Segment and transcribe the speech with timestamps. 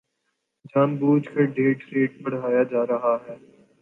[0.69, 3.35] جان بوجھ کر death rate بڑھایا جا رہا ہے